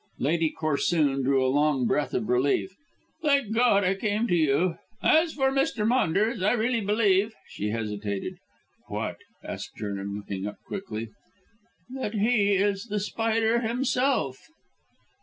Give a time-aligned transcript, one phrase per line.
[0.17, 2.71] Lady Corsoon drew a long breath of relief.
[3.21, 4.79] "Thank God I came to you.
[5.03, 5.87] As for Mr.
[5.87, 8.37] Maunders, I really believe" She hesitated.
[8.87, 11.09] "What?" asked Vernon looking up quickly.
[11.91, 14.39] "That he is The Spider himself."